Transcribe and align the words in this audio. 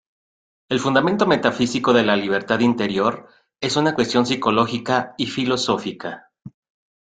El 0.67 0.79
fundamento 0.79 1.27
metafísico 1.27 1.93
de 1.93 2.01
la 2.01 2.15
libertad 2.17 2.59
interior 2.61 3.27
es 3.61 3.75
una 3.75 3.93
cuestión 3.93 4.25
psicológica 4.25 5.13
y 5.15 5.27
filosófica. 5.27 6.31